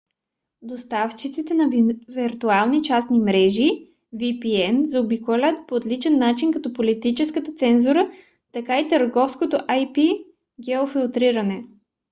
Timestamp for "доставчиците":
0.61-1.53